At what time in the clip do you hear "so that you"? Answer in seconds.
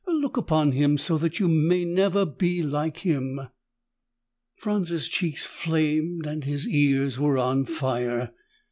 0.97-1.47